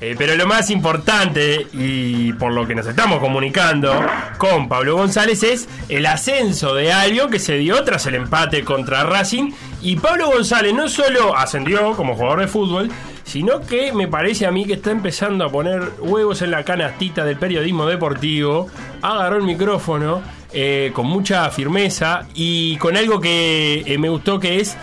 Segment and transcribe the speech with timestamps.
[0.00, 3.92] Eh, pero lo más importante, y por lo que nos estamos comunicando
[4.36, 9.04] con Pablo González, es el ascenso de Albion que se dio tras el empate contra
[9.04, 9.52] Racing.
[9.80, 12.90] Y Pablo González no solo ascendió como jugador de fútbol,
[13.24, 17.24] sino que me parece a mí que está empezando a poner huevos en la canastita
[17.24, 18.68] del periodismo deportivo.
[19.00, 20.22] Agarró el micrófono
[20.52, 24.76] eh, con mucha firmeza y con algo que eh, me gustó que es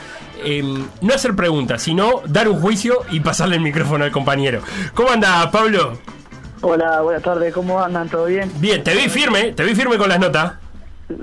[0.44, 4.62] Em, no hacer preguntas, sino dar un juicio y pasarle el micrófono al compañero.
[4.94, 5.98] ¿Cómo anda, Pablo?
[6.62, 8.08] Hola, buenas tardes, ¿cómo andan?
[8.10, 8.52] ¿Todo bien?
[8.60, 10.54] Bien, te vi firme, te vi firme con las notas.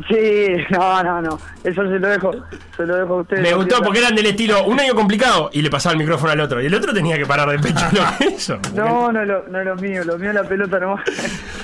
[0.09, 1.39] Sí, no, no, no.
[1.65, 2.31] Eso se lo dejo,
[2.77, 3.43] se lo dejo a ustedes.
[3.43, 6.41] Me gustó porque eran del estilo un año complicado y le pasaba el micrófono al
[6.41, 6.61] otro.
[6.61, 8.59] Y el otro tenía que parar de pecho lo eso.
[8.75, 11.03] No, no, no, no es lo mío, lo mío es la pelota nomás.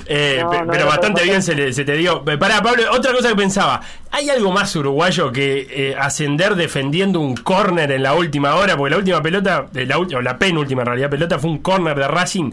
[0.07, 2.25] Eh, pero bastante bien se, se, te dio.
[2.25, 3.81] Pará, Pablo, otra cosa que pensaba.
[4.17, 8.75] ¿Hay algo más uruguayo que eh, ascender defendiendo un córner en la última hora?
[8.75, 11.99] Porque la última pelota, eh, la, o la penúltima en realidad pelota fue un córner
[11.99, 12.51] de Racing.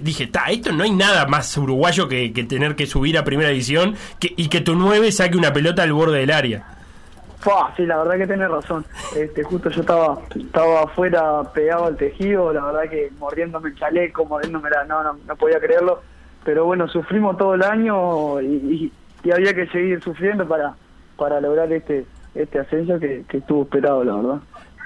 [0.00, 3.94] dije, está, esto no hay nada más uruguayo que, tener que subir a primera división
[4.18, 6.64] que, y que tu 9 saque una pelota al borde del área.
[7.76, 8.86] sí, la verdad que tenés razón.
[9.14, 14.24] Este, justo yo estaba estaba afuera pegado al tejido, la verdad que mordiéndome el chaleco,
[14.24, 14.84] mordiéndome la...
[14.84, 16.00] No, no, no podía creerlo
[16.46, 18.92] pero bueno, sufrimos todo el año y,
[19.34, 20.76] había que seguir sufriendo para,
[21.16, 24.40] para lograr este, este ascenso que, estuvo esperado, la verdad.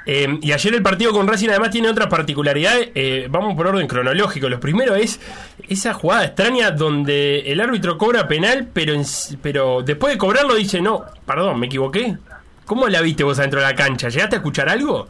[0.06, 2.90] Eh, y ayer el partido con Racing además tiene otras particularidades.
[2.94, 4.48] Eh, vamos por orden cronológico.
[4.48, 5.20] Lo primero es
[5.68, 8.94] esa jugada extraña donde el árbitro cobra penal, pero,
[9.42, 12.16] pero después de cobrarlo dice, no, perdón, me equivoqué.
[12.64, 14.08] ¿Cómo la viste vos adentro de la cancha?
[14.08, 15.08] ¿Llegaste a escuchar algo?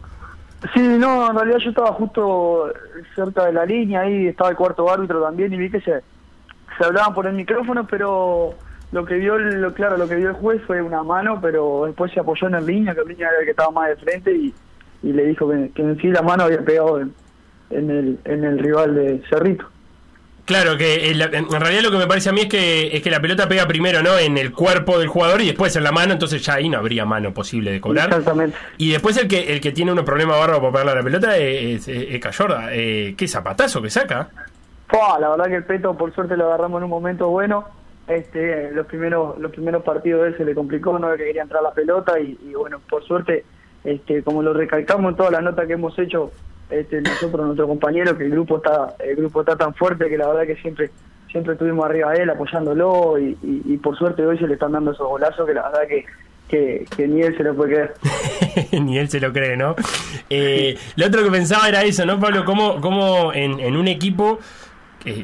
[0.75, 2.73] Sí, no, en realidad yo estaba justo
[3.15, 6.03] cerca de la línea, ahí estaba el cuarto árbitro también y vi que se,
[6.77, 8.55] se hablaban por el micrófono, pero
[8.92, 12.12] lo que vio lo claro lo que vio el juez fue una mano pero después
[12.12, 14.33] se apoyó en el línea que el línea era el que estaba más de frente
[14.33, 14.52] y,
[15.02, 17.11] le dijo que, en sí la mano había pegado en,
[17.70, 19.66] el en el rival de Cerrito
[20.50, 23.20] Claro, que en, realidad lo que me parece a mí es que es que la
[23.20, 24.18] pelota pega primero, ¿no?
[24.18, 27.05] En el cuerpo del jugador y después en la mano, entonces ya ahí no habría
[27.05, 28.08] mano posible de cobrar.
[28.08, 28.56] Exactamente.
[28.77, 31.36] Y después el que el que tiene un problema barro para pegarle a la pelota
[31.36, 32.68] es, es, Cayorda.
[32.73, 34.29] Eh, ¿Qué zapatazo que saca?
[35.20, 37.67] la verdad que el Peto por suerte lo agarramos en un momento bueno.
[38.11, 41.63] Este, los primeros los primeros partidos de él se le complicó, no que quería entrar
[41.63, 43.45] la pelota y, bueno, por suerte,
[43.85, 46.33] este, como lo recalcamos en todas las notas que hemos hecho,
[46.71, 50.27] este, nosotros, nuestro compañero, que el grupo está el grupo está tan fuerte que la
[50.27, 50.91] verdad que siempre
[51.31, 55.07] siempre estuvimos arriba de él apoyándolo y, por suerte hoy se le están dando esos
[55.07, 56.05] golazos que la verdad que
[56.48, 57.95] que, ni él se lo puede creer.
[58.83, 59.77] ni él se lo cree, ¿no?
[60.29, 62.45] Eh, lo otro que pensaba era eso, ¿no, Pablo?
[62.45, 64.41] ¿Cómo, cómo en, en un equipo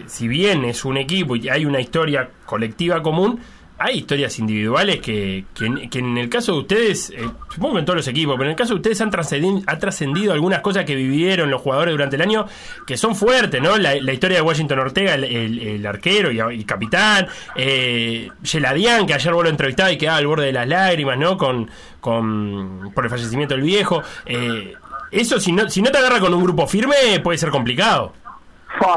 [0.06, 3.41] si bien es un equipo y hay una historia colectiva común,
[3.78, 7.98] hay historias individuales que, que, en el caso de ustedes, eh, supongo que en todos
[7.98, 11.60] los equipos, pero en el caso de ustedes han trascendido, algunas cosas que vivieron los
[11.60, 12.47] jugadores durante el año
[12.87, 13.76] que son fuertes, ¿no?
[13.76, 19.50] La, historia de Washington Ortega, el, arquero y, capitán, eh, Geladian, que ayer vos lo
[19.50, 21.37] entrevistaba y quedaba al borde de las lágrimas, ¿no?
[21.37, 21.70] Con,
[22.00, 24.03] con, por el fallecimiento del viejo.
[24.25, 24.72] Eh,
[25.10, 28.14] eso, si no, si no te agarra con un grupo firme, puede ser complicado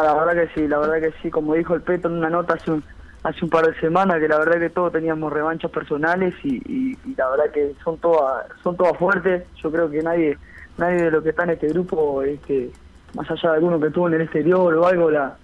[0.04, 2.56] la verdad que sí, la verdad que sí, como dijo el Peto en una nota
[2.56, 2.84] hace un,
[3.24, 7.30] hace un par de semanas, que la verdad que todos teníamos revanchas personales y, la
[7.30, 10.38] verdad que son todas son todas fuertes, yo creo que nadie
[10.78, 12.72] nadie de los que está en este grupo, este,
[13.14, 15.36] más allá de alguno que estuvo en el exterior o algo, la,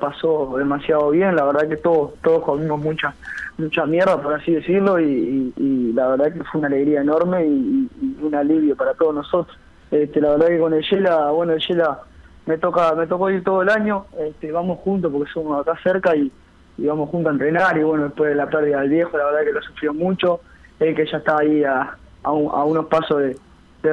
[0.00, 3.14] pasó demasiado bien, la verdad que todos todos comimos mucha
[3.58, 5.52] mucha mierda, por así decirlo, y,
[5.94, 7.88] la verdad que fue una alegría enorme y,
[8.22, 9.56] un alivio para todos nosotros.
[9.90, 12.00] Este, la verdad que con el Yela, bueno, el Yela
[12.46, 16.14] me toca me tocó ir todo el año este, vamos juntos porque somos acá cerca
[16.16, 16.30] y,
[16.78, 19.52] vamos juntos a entrenar y bueno después de la pérdida del viejo la verdad que
[19.52, 20.40] lo sufrió mucho
[20.80, 23.36] él que ya está ahí a, a, unos pasos de,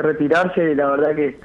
[0.01, 1.37] retirarse y la verdad que,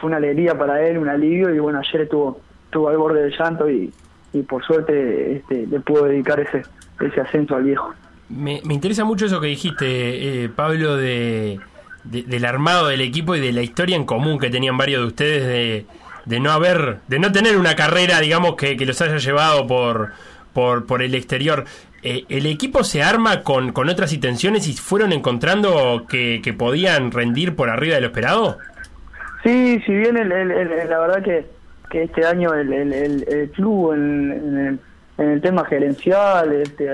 [0.00, 3.36] fue una alegría para él un alivio y bueno ayer estuvo estuvo al borde del
[3.36, 3.92] llanto y,
[4.32, 6.62] y por suerte este, le pudo dedicar ese
[7.00, 7.92] ese ascenso al viejo.
[8.28, 11.58] Me, me interesa mucho eso que dijiste eh, Pablo de,
[12.04, 15.46] del armado del equipo y de la historia en común que tenían varios de ustedes
[15.46, 15.86] de
[16.28, 20.12] de no haber, de no tener una carrera, digamos, que, que los haya llevado por,
[20.52, 21.64] por, por el exterior.
[22.02, 27.12] Eh, ¿El equipo se arma con, con otras intenciones y fueron encontrando que, que podían
[27.12, 28.58] rendir por arriba de lo esperado?
[29.42, 31.46] Sí, si bien el, la verdad que,
[31.90, 34.78] que este año el, club en,
[35.16, 36.84] en, el, tema gerencial, este,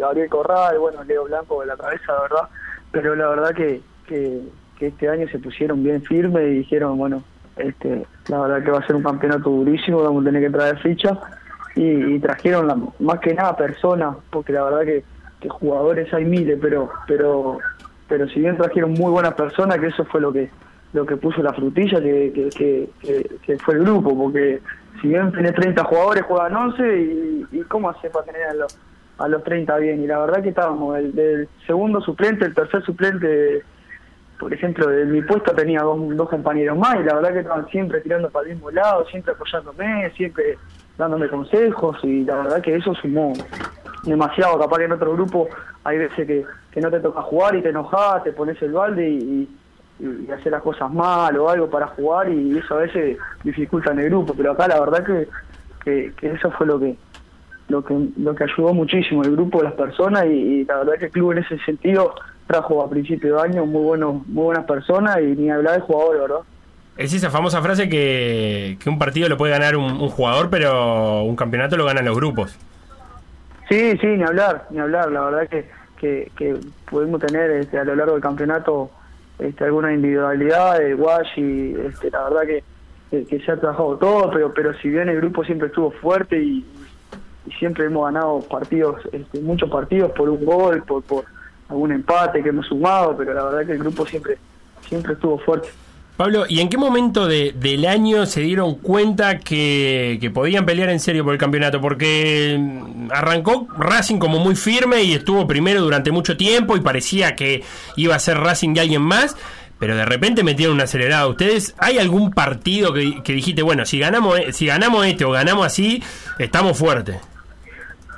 [0.00, 2.48] Gabriel Corral, bueno, Leo Blanco de la cabeza, verdad,
[2.90, 7.24] pero la verdad que, que este año se pusieron bien firmes y dijeron, bueno,
[7.62, 10.78] este, la verdad que va a ser un campeonato durísimo, vamos a tener que traer
[10.78, 11.18] ficha
[11.74, 15.04] y, trajeron más que nada personas, porque la verdad que,
[15.48, 17.58] jugadores hay miles, pero pero
[18.08, 20.50] pero si bien trajeron muy buenas personas, que eso fue lo que
[20.92, 22.90] lo que puso la frutilla que, que,
[23.44, 24.60] que, fue el grupo, porque
[25.00, 28.78] si bien tenés 30 jugadores, juegan 11 y, y cómo hace para tener a los,
[29.18, 30.02] a los 30 bien.
[30.02, 33.62] Y la verdad que estábamos el, del segundo suplente, el tercer suplente,
[34.42, 37.66] por ejemplo, de mi puesto tenía dos, dos compañeros más y la verdad que estaban
[37.68, 40.58] siempre tirando para el mismo lado, siempre apoyándome, siempre
[40.98, 43.32] dándome consejos y la verdad que eso sumó
[44.04, 44.58] demasiado.
[44.58, 45.48] Capaz que en otro grupo
[45.84, 49.08] hay veces que, que no te toca jugar y te enojas, te pones el balde
[49.08, 49.48] y
[50.02, 54.00] y, hacer las cosas mal o algo para jugar y eso a veces dificulta en
[54.00, 55.04] el grupo, pero acá la verdad
[55.84, 56.96] que, que, eso fue lo que
[57.68, 61.12] lo que lo que ayudó muchísimo el grupo, las personas y, la verdad que el
[61.12, 62.14] club en ese sentido
[62.52, 66.20] trajo a principio de año muy buenos muy buenas personas y ni hablar de jugadores,
[66.20, 66.40] ¿verdad?
[66.96, 71.36] Es esa famosa frase que, que un partido lo puede ganar un, jugador, pero un
[71.36, 72.58] campeonato lo ganan los grupos.
[73.68, 75.10] Sí, sí, ni hablar, ni hablar.
[75.10, 76.56] La verdad que, que, que
[76.90, 78.90] pudimos tener este, a lo largo del campeonato
[79.38, 84.52] este, alguna individualidad de Washi, este, la verdad que, que, se ha trabajado todo, pero
[84.52, 86.66] pero si bien el grupo siempre estuvo fuerte y,
[87.58, 91.24] siempre hemos ganado partidos, este, muchos partidos por un gol, por, por
[91.68, 94.38] algún empate que hemos sumado, pero la verdad que el grupo siempre
[94.88, 95.68] siempre estuvo fuerte.
[96.16, 100.90] Pablo, ¿y en qué momento de, del año se dieron cuenta que, que, podían pelear
[100.90, 101.80] en serio por el campeonato?
[101.80, 107.34] Porque mm, arrancó Racing como muy firme y estuvo primero durante mucho tiempo y parecía
[107.34, 107.64] que
[107.96, 109.36] iba a ser Racing y alguien más,
[109.78, 111.26] pero de repente metieron una acelerada.
[111.26, 115.64] ¿Ustedes hay algún partido que, que dijiste, bueno, si ganamos, si ganamos este o ganamos
[115.64, 116.02] así,
[116.38, 117.16] estamos fuertes?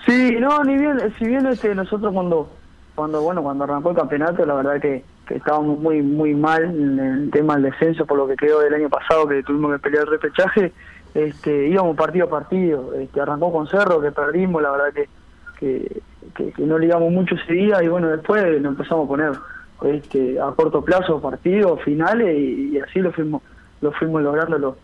[0.05, 2.51] Sí, no, ni bien, si bien este, nosotros cuando,
[2.95, 6.99] cuando, bueno, cuando arrancó el campeonato, la verdad que que estábamos muy muy mal en
[6.99, 10.05] el tema del descenso por lo que quedó del año pasado que tuvimos que pelear
[10.05, 10.73] el repechaje.
[11.15, 15.09] Este íbamos partido a partido este arrancó con Cerro que perdimos la verdad que
[15.59, 16.03] que,
[16.35, 19.33] que, no ligamos mucho ese día y bueno después nos empezamos a poner
[19.85, 23.43] este a corto plazo partidos finales y, así lo fuimos
[23.81, 24.75] lo fuimos logrando los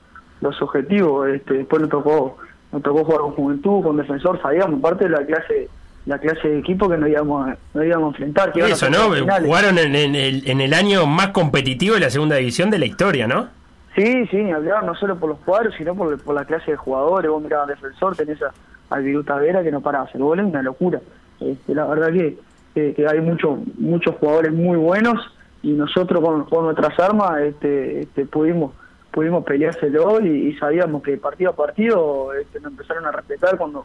[0.41, 1.29] los objetivos.
[1.29, 2.39] Este después nos tocó
[2.73, 5.69] nos tocó jugar con Juventud con Defensor sabíamos parte de la clase
[6.11, 8.53] la clase de equipo que nos íbamos, nos íbamos a enfrentar.
[8.53, 9.11] Que Eso, ¿no?
[9.45, 13.29] Jugaron en, el, en el año más competitivo de la segunda división de la historia,
[13.29, 13.49] ¿no?
[13.95, 16.77] Sí, sí, ni hablar, no solo por los cuadros, sino por, por la clase de
[16.77, 17.31] jugadores.
[17.31, 18.53] Vos mirabas defensor, tenés a,
[18.91, 21.01] al Viruta Vera que no para de hacer goles, una locura.
[21.39, 22.39] Este, la verdad que,
[22.75, 25.17] que, hay muchos muchos jugadores muy buenos
[25.63, 28.73] y nosotros con, con nuestras armas este, este, pudimos
[29.13, 33.85] pudimos peleárselo y, y sabíamos que partido a partido este, nos empezaron a respetar cuando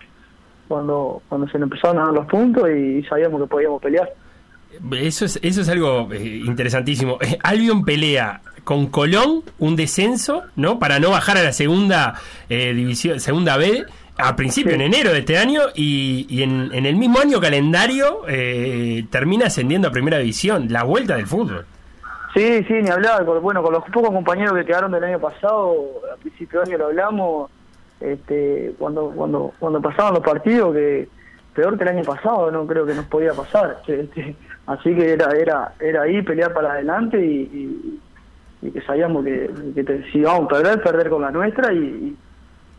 [0.67, 4.09] cuando cuando se nos empezaron a dar los puntos y sabíamos que podíamos pelear.
[4.91, 7.17] Eso es, eso es algo eh, interesantísimo.
[7.21, 10.79] Eh, Albion pelea con Colón un descenso, ¿no?
[10.79, 12.15] Para no bajar a la segunda
[12.50, 13.85] eh, división, segunda B,
[14.17, 18.21] a principio en enero de este año y, y en, en, el mismo año calendario
[19.09, 21.65] termina ascendiendo a primera división, la vuelta del fútbol.
[22.33, 23.23] Sí, sí, ni hablar.
[23.23, 25.73] Bueno, con los pocos compañeros que quedaron del año pasado,
[26.13, 27.51] a principio de año lo hablamos,
[28.00, 31.07] este, cuando cuando cuando pasaban los partidos que
[31.53, 34.36] peor que el año pasado no creo que nos podía pasar este,
[34.68, 38.00] así que era era era ahí pelear para adelante y,
[38.74, 39.51] que sabíamos que,
[40.12, 42.18] si íbamos a perder perder con la nuestra y,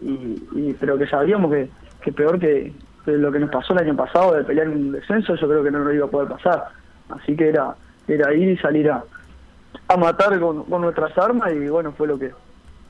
[0.00, 1.68] y, pero que sabíamos que,
[2.02, 2.72] que peor que,
[3.04, 5.84] lo que nos pasó el año pasado de pelear un descenso yo creo que no
[5.84, 6.64] nos iba a poder pasar.
[7.08, 7.76] Así que era
[8.08, 9.04] era ir y salir a,
[9.86, 12.32] a matar con, con nuestras armas y bueno fue lo que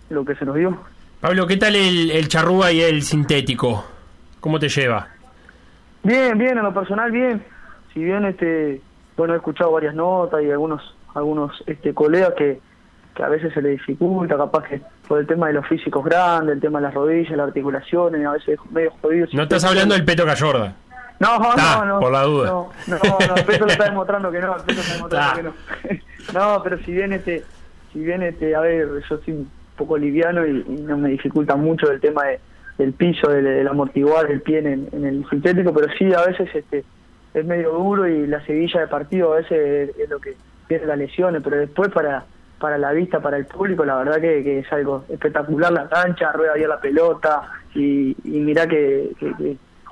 [0.08, 0.78] lo que se nos dio
[1.20, 3.84] Pablo, ¿qué tal el, el charrúa y el sintético?
[4.40, 5.08] ¿Cómo te lleva?
[6.02, 7.42] Bien, bien, en lo personal bien.
[7.92, 8.80] Si bien este,
[9.16, 12.60] bueno, he escuchado varias notas y algunos algunos este colegas que,
[13.14, 16.56] que a veces se le dificulta, capaz que por el tema de los físicos grandes,
[16.56, 19.26] el tema de las rodillas, las articulaciones, a veces medio jodido.
[19.32, 20.74] No estás hablando del Peto Cayorda.
[21.18, 22.00] No, no, no.
[22.00, 22.50] Por la duda.
[22.50, 25.94] No, no, no, el Peto lo está demostrando que no, el Peto está demostrando que
[25.94, 26.00] no.
[26.56, 27.42] no, pero si bien este,
[27.92, 32.00] si bien este, a ver, yo sí poco liviano y, no me dificulta mucho el
[32.00, 32.40] tema de,
[32.78, 36.84] del piso, del, amortiguar el pie en, el sintético, pero sí a veces este
[37.34, 40.36] es medio duro y la seguilla de partido a veces es, lo que
[40.68, 42.24] tiene las lesiones, pero después para
[42.58, 46.54] para la vista, para el público, la verdad que, es algo espectacular la cancha, rueda
[46.54, 47.42] bien la pelota
[47.74, 49.10] y, y mirá que,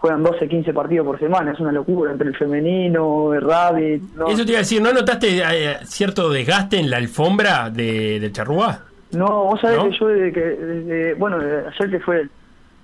[0.04, 4.02] juegan 12, 15 partidos por semana, es una locura entre el femenino, el rabbit.
[4.28, 8.30] Eso te iba a decir, ¿no notaste eh, cierto desgaste en la alfombra de, del
[8.30, 8.80] charrúa?
[9.12, 12.28] No, vos sabés que yo desde que, desde, bueno, ayer que fue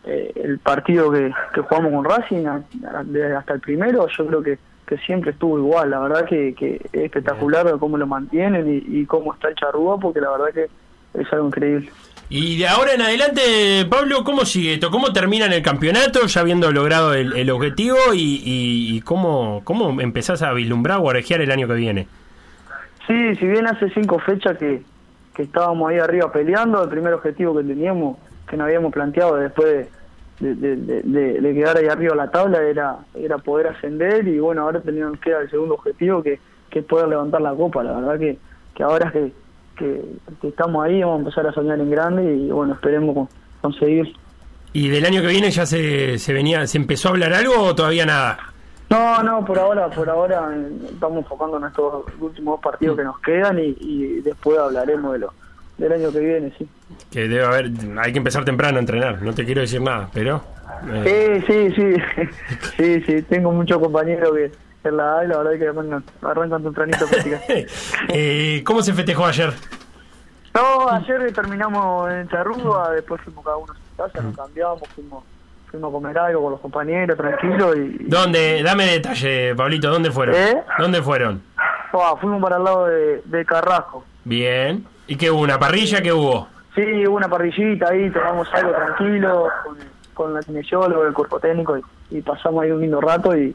[0.05, 4.99] eh, el, partido que, que, jugamos con Racing, hasta el primero, yo creo que, que
[4.99, 5.91] siempre estuvo igual.
[5.91, 10.21] La verdad que, que es espectacular cómo lo mantienen y, cómo está el charrúa, porque
[10.21, 11.91] la verdad que es algo increíble.
[12.29, 14.91] Y de ahora en adelante, Pablo, ¿cómo sigue esto?
[14.91, 20.43] ¿Cómo termina en el campeonato ya habiendo logrado el, objetivo y, y, cómo, cómo empezás
[20.43, 22.07] a vislumbrar o a el año que viene?
[23.07, 24.83] Sí, si bien hace cinco fechas que,
[25.35, 28.17] que estábamos ahí arriba peleando, el primer objetivo que teníamos,
[28.49, 29.89] que nos habíamos planteado después
[30.41, 35.31] de, quedar ahí arriba la tabla era, era poder ascender y bueno, ahora tenemos que
[35.31, 36.39] queda el segundo objetivo que,
[36.71, 38.39] que es poder levantar la copa, la verdad que,
[38.75, 39.33] que ahora que,
[39.77, 40.03] que,
[40.41, 43.29] que estamos ahí vamos a empezar a soñar en grande y bueno, esperemos con-
[43.61, 44.13] conseguir.
[44.73, 47.75] ¿Y del año que viene ya se, se venía, se empezó a hablar algo o
[47.75, 48.39] todavía nada?
[48.91, 50.51] No, no, por ahora, por ahora
[50.93, 55.19] estamos enfocando en estos últimos dos partidos que nos quedan y, y después hablaremos de
[55.21, 55.33] lo
[55.79, 56.69] del año que viene, sí.
[57.11, 60.43] Que debe haber, hay que empezar temprano a entrenar, no te quiero decir nada, pero...
[60.93, 62.27] eh, Sí, sí, sí,
[62.77, 64.51] sí, sí, tengo muchos compañeros que
[64.89, 67.05] en la A y la verdad que arrancan, arrancan tempranito
[68.09, 69.53] eh, ¿Cómo se festejó ayer?
[70.55, 75.25] No, ayer terminamos en Charrúa, después fuimos cada uno a su casa, nos cambiamos, fuimos,
[75.71, 78.05] fuimos a comer algo con los compañeros, tranquilo y...
[78.07, 78.63] ¿Dónde?
[78.63, 80.35] Dame detalle, Pablito, ¿dónde fueron?
[80.35, 80.63] ¿Eh?
[80.79, 81.43] ¿Dónde fueron?
[81.93, 84.05] Ah, fuimos para el lado de, de Carrasco.
[84.25, 84.85] Bien.
[85.07, 85.41] ¿Y qué hubo?
[85.43, 86.01] ¿Una parrilla?
[86.01, 86.49] ¿Qué hubo?
[86.75, 89.77] Sí, hubo una parrillita ahí, tomamos algo tranquilo, con,
[90.15, 93.55] con la kinesióloga, el cuerpo técnico, y, y pasamos ahí un lindo rato, y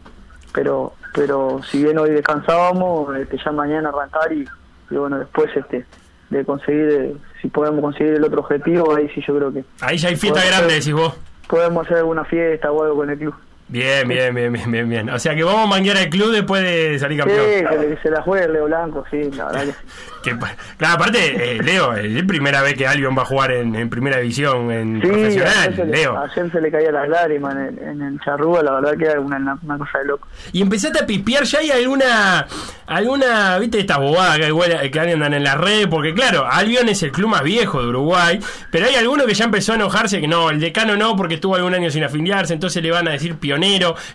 [0.53, 4.45] pero pero si bien hoy descansábamos, este, ya mañana arrancar y,
[4.89, 5.85] y bueno, después este
[6.29, 10.09] de conseguir, si podemos conseguir el otro objetivo, ahí sí yo creo que Ahí ya
[10.09, 11.15] hay fiesta grande, decís vos.
[11.47, 13.35] Podemos hacer alguna fiesta o algo con el club.
[13.67, 15.09] Bien, bien, bien, bien, bien, bien.
[15.09, 17.81] O sea que vamos a manguear al club después de salir Sí, campeón.
[17.89, 19.77] que se la juegue el Leo Blanco, sí, la verdad que sí.
[20.25, 23.51] Que pa- claro, aparte, eh, Leo, es la primera vez que Albion va a jugar
[23.51, 25.11] en, en primera división, en Sí, ayer
[25.43, 26.17] profesional, le, Leo.
[26.17, 29.19] ayer se le caían las lágrimas en el, en el charrúa, la verdad que era
[29.19, 30.27] una, una cosa de loco.
[30.51, 32.47] Y empezaste a pipiar, ya hay alguna,
[32.87, 37.03] alguna, viste, estas bobadas que, igual- que andan en la red, porque claro, Albion es
[37.03, 38.39] el club más viejo de Uruguay,
[38.71, 41.55] pero hay alguno que ya empezó a enojarse que no, el decano no, porque estuvo
[41.55, 43.54] algún año sin afiliarse, entonces le van a decir pionero.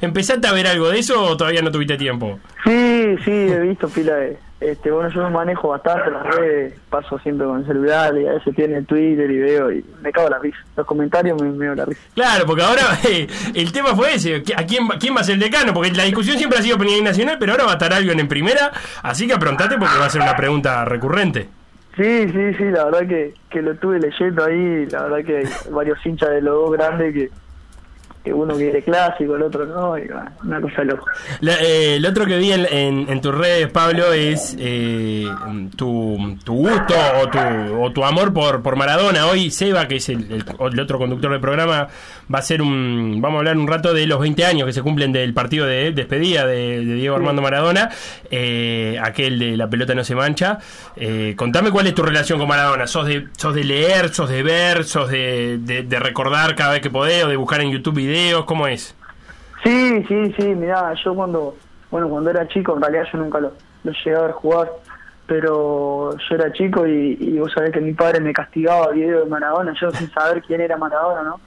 [0.00, 2.38] ¿Empezaste a ver algo de eso o todavía no tuviste tiempo?
[2.64, 4.36] Sí, sí, he visto pila de...
[4.60, 8.54] Este, bueno, yo manejo bastante las redes, paso siempre con el celular y a veces
[8.54, 10.58] tiene Twitter y veo y me cago la risa.
[10.76, 12.00] Los comentarios me, me veo la risa.
[12.14, 15.36] Claro, porque ahora eh, el tema fue ese, ¿a quién, va- quién va a ser
[15.36, 15.72] el decano?
[15.72, 18.28] Porque la discusión siempre ha sido Peña Nacional, pero ahora va a estar Albion en
[18.28, 18.70] primera,
[19.02, 21.48] así que aprontate porque va a ser una pregunta recurrente.
[21.96, 25.44] Sí, sí, sí, la verdad que, que lo estuve leyendo ahí, la verdad que hay
[25.72, 27.30] varios hinchas de los dos grandes que,
[28.22, 31.10] que uno quiere clásico, el otro no, y bueno, una cosa loca.
[31.40, 35.26] La- eh, el otro que vi en, en- en tus redes, Pablo, es eh,
[35.74, 39.26] tu, tu gusto o tu, o tu amor por, por Maradona.
[39.26, 41.88] Hoy Seba, que es el, el- el otro conductor del programa,
[42.32, 43.20] va a ser un...
[43.22, 45.92] Vamos a hablar un rato de los 20 años que se cumplen del partido de
[45.92, 47.88] despedida de, de Diego Armando Maradona,
[48.30, 50.58] eh, aquel de La pelota no se mancha.
[51.36, 52.86] Contame cuál es tu relación con Maradona.
[52.86, 56.82] ¿Sos de, sos de leer, sos de ver, sos de, de- de recordar cada vez
[56.82, 58.09] que podés o de buscar en YouTube videos?
[58.46, 58.94] ¿Cómo es?
[59.62, 61.56] Sí, sí, sí, mirá, yo cuando,
[61.90, 63.52] bueno, cuando era chico, en realidad yo nunca lo,
[63.84, 64.70] lo llegué a ver jugar,
[65.26, 69.74] pero yo era chico y, vos sabés que mi padre me castigaba video de Maradona,
[69.80, 71.40] yo sin saber quién era Maradona, ¿no?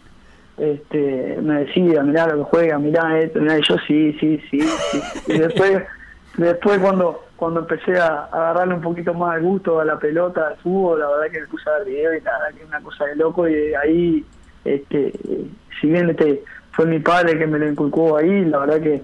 [0.58, 4.62] Este, me decía, mirá lo que juega, mirá esto, mirá, y yo sí, sí, sí,
[4.62, 5.01] sí.
[5.27, 5.84] Y después,
[6.38, 10.58] después cuando, cuando empecé a, agarrarle un poquito más el gusto a la pelota, al
[10.58, 13.05] fútbol, la verdad que me puse a ver video y nada, que es una cosa
[13.05, 14.25] de loco y ahí,
[14.65, 15.13] este,
[15.79, 19.03] si bien este fue mi padre que me lo inculcó ahí, la verdad que,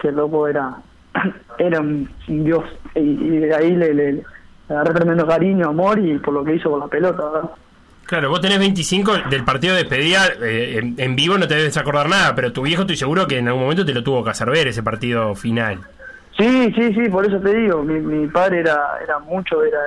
[0.00, 0.76] que el loco era,
[1.58, 2.64] era un dios
[2.94, 4.24] y, y de ahí le, le, le
[4.68, 7.50] agarré tremendo cariño, amor y por lo que hizo con la pelota, ¿verdad?
[8.08, 11.76] Claro, vos tenés 25 del partido de despedida, eh, en, en vivo no te debes
[11.76, 14.30] acordar nada, pero tu viejo estoy seguro que en algún momento te lo tuvo que
[14.30, 15.80] hacer ver ese partido final.
[16.34, 19.78] Sí, sí, sí, por eso te digo, mi, mi padre era era mucho, era,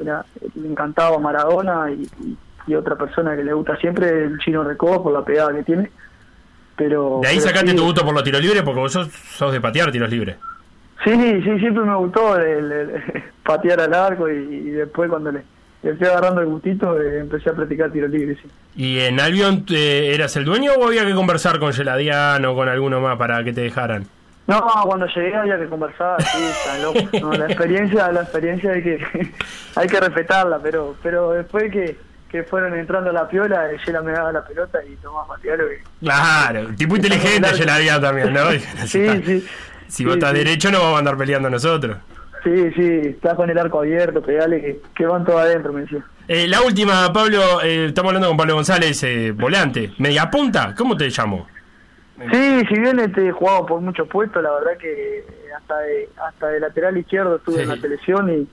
[0.00, 0.24] era
[0.54, 5.02] le encantaba Maradona y, y, y otra persona que le gusta siempre el chino Recoba
[5.02, 5.90] por la pegada que tiene,
[6.76, 7.20] pero...
[7.22, 9.52] De ahí pero sacaste sí, tu gusto por los tiros libres porque vos sos, sos
[9.52, 10.36] de patear tiros libres.
[11.04, 13.02] Sí, sí, siempre me gustó el, el-
[13.44, 15.42] patear al arco y, y después cuando le,
[15.82, 18.48] le fui agarrando el gustito eh, empecé a practicar tiro libre, sí.
[18.74, 22.68] ¿Y en Albion eh, eras el dueño o había que conversar con Geladian o con
[22.68, 24.04] alguno más para que te dejaran?
[24.48, 27.00] No, cuando llegué había que conversar, sí, está loco.
[27.20, 28.98] No, la experiencia, la experiencia hay que
[29.76, 31.96] hay que respetarla, pero pero después que,
[32.42, 35.82] que fueron entrando a la piola, ella me daba la pelota y tomaba Matías que
[36.00, 37.56] Claro, tipo inteligente Claro.
[37.56, 38.50] Geladian también, ¿no?
[38.86, 39.46] Sí, sí.
[39.88, 40.38] Si vos Sí, estás sí.
[40.38, 41.96] derecho no vamos a andar peleando nosotros.
[42.44, 46.04] Sí, sí, estás con el arco abierto, pegale que, que van todos adentro, me decía.
[46.28, 50.96] Eh, la última, Pablo, eh, estamos hablando con Pablo González, eh, volante, media punta, ¿cómo
[50.96, 51.46] te llamo?
[52.32, 55.24] Sí, si bien este, he jugado por muchos puestos, la verdad que
[55.56, 57.62] hasta de, hasta de lateral izquierdo estuve Sí.
[57.62, 58.48] en la selección y,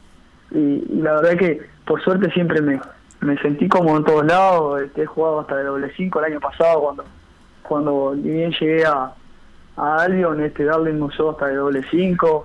[0.57, 2.79] y, y la verdad que por suerte siempre me,
[3.23, 4.81] me sentí como en todos lados.
[4.81, 7.03] Este, he jugado hasta de doble cinco el año pasado cuando
[7.63, 9.13] cuando bien llegué a,
[9.77, 12.43] a Albion, este Darling me usó hasta de doble cinco.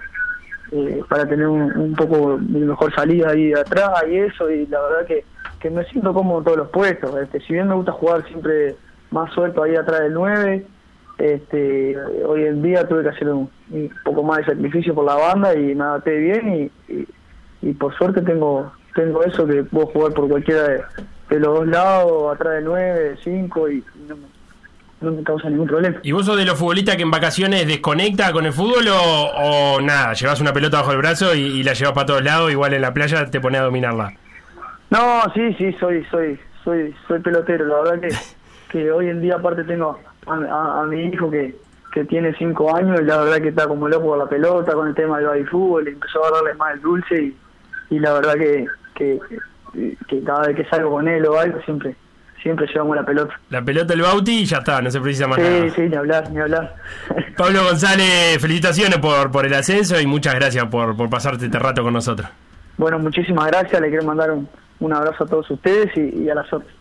[0.70, 4.66] eh, para tener un, un poco de mejor salida ahí de atrás y eso, y
[4.66, 5.25] la verdad que,
[5.61, 7.16] que me siento cómodo en todos los puestos.
[7.20, 8.76] Este, si bien me gusta jugar siempre
[9.11, 10.66] más suelto ahí atrás del 9,
[11.18, 15.14] este, hoy en día tuve que hacer un, un poco más de sacrificio por la
[15.14, 17.06] banda y me adapté bien y,
[17.62, 20.83] y por suerte tengo tengo eso que puedo jugar por cualquiera de,
[21.31, 24.23] de los dos lados, atrás del 9, 5 y, no, me,
[25.00, 25.97] no me causa ningún problema.
[26.02, 29.31] ¿Y vos sos de los futbolistas que en vacaciones desconecta con el fútbol o,
[29.76, 30.14] o nada?
[30.14, 32.83] Llevas una pelota bajo el brazo y, y la llevas para todos lados, igual en
[32.83, 34.12] la playa te pones a dominarla.
[34.90, 37.67] No, sí, sí, soy soy soy soy pelotero.
[37.67, 38.09] La verdad que,
[38.71, 41.55] que hoy en día aparte tengo a, a- a mi hijo que,
[41.93, 44.88] que tiene cinco años y la verdad que está como loco con la pelota, con
[44.88, 47.37] el tema del fútbol y empezó a darle más el dulce y,
[47.90, 48.67] y la verdad que,
[48.99, 49.19] que,
[50.09, 51.95] que cada vez que salgo con él o algo siempre
[52.43, 53.35] siempre llevamos la pelota.
[53.50, 55.71] La pelota del Bauti y ya está, no se precisa más Sí, nada.
[55.75, 56.76] sí, ni hablar, ni hablar.
[57.37, 61.83] Pablo González, felicitaciones por, por el ascenso y muchas gracias por, por pasarte este rato
[61.83, 62.28] con nosotros.
[62.76, 64.49] bueno, muchísimas gracias, le quiero mandar un,
[64.81, 66.73] un abrazo a todos ustedes y, y a las otras.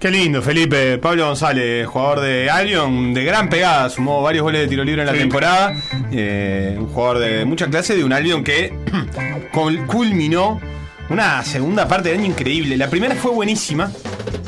[0.00, 0.96] Qué lindo, Felipe.
[0.98, 5.06] Pablo González, jugador de Albion, de gran pegada, sumó varios goles de tiro libre en
[5.08, 5.74] la temporada.
[6.10, 8.72] Eh, un jugador de mucha clase de un Albion que
[9.52, 10.60] cul- culminó
[11.12, 12.76] una segunda parte de año increíble.
[12.76, 13.90] La primera fue buenísima,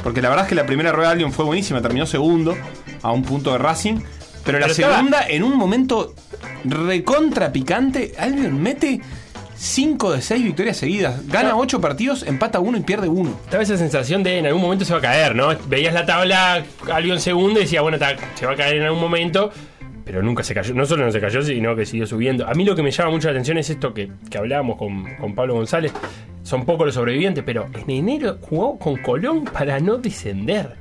[0.02, 2.56] porque la verdad es que la primera rueda de Albion fue buenísima, terminó segundo
[3.02, 4.00] a un punto de Racing.
[4.44, 6.14] Pero la Pero estaba- segunda, en un momento
[6.64, 9.00] recontra picante, Albion mete
[9.56, 11.26] 5 de 6 victorias seguidas.
[11.28, 13.30] Gana 8 partidos, empata 1 y pierde 1.
[13.44, 15.48] Estaba esa sensación de en algún momento se va a caer, ¿no?
[15.68, 19.00] Veías la tabla, Albion segundo y decía, bueno, ta- se va a caer en algún
[19.00, 19.50] momento,
[20.04, 20.74] pero nunca se cayó.
[20.74, 22.46] No solo no se cayó, sino que siguió subiendo.
[22.46, 25.04] A mí lo que me llama mucho la atención es esto que, que hablábamos con,
[25.16, 25.92] con Pablo González.
[26.44, 30.76] Son pocos los sobrevivientes, pero en enero jugó con Colón para no descender.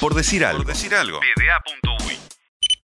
[0.00, 0.62] Por decir algo.
[0.62, 1.18] Por decir algo.